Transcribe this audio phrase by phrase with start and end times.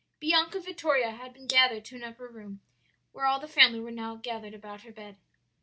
[0.19, 2.59] "Bianca Vittoria had been carried to an upper room,
[3.11, 5.15] where all the family were now gathered about her bed.